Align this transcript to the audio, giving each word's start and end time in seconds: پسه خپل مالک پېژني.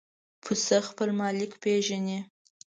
پسه 0.43 0.77
خپل 0.89 1.09
مالک 1.19 1.51
پېژني. 1.61 2.19